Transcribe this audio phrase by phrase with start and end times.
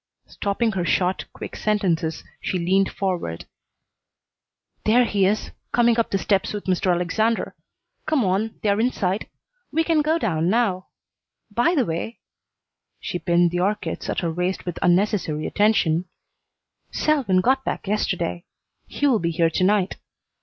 [0.25, 3.45] Stopping her short, quick sentences, she leaned forward.
[4.83, 6.91] "There he is, coming up the steps with Mr.
[6.91, 7.53] Alexander.
[8.07, 9.29] Come on; they're inside.
[9.71, 10.87] We can go down now.
[11.51, 12.17] By the way"
[12.99, 16.05] she pinned the orchids at her waist with unnecessary attention
[16.89, 18.43] "Selwyn got back yesterday.
[18.87, 19.97] He will be here to night.